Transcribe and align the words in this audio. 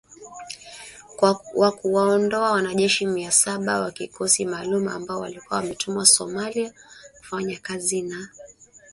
wa 1.55 1.71
kuwaondoa 1.71 2.51
wanajeshi 2.51 3.05
mia 3.05 3.31
saba 3.31 3.81
wa 3.81 3.91
kikosi 3.91 4.45
maalum 4.45 4.87
ambao 4.87 5.19
walikuwa 5.19 5.59
wametumwa 5.59 6.05
Somalia 6.05 6.73
kufanya 7.19 7.59
kazi 7.59 8.01
na 8.01 8.29